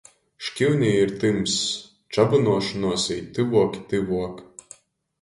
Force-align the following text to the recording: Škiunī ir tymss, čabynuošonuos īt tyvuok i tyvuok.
Škiunī 0.45 0.89
ir 1.01 1.13
tymss, 1.25 1.59
čabynuošonuos 2.17 3.07
īt 3.19 3.31
tyvuok 3.39 3.81
i 3.85 3.89
tyvuok. 3.95 4.47